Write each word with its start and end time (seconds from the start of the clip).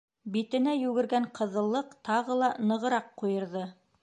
Битенә 0.35 0.71
йүгергән 0.85 1.29
ҡыҙыллыҡ 1.41 1.95
тағы 2.09 2.41
ла 2.41 2.53
нығыраҡ 2.73 3.17
ҡуйырҙы. 3.23 3.69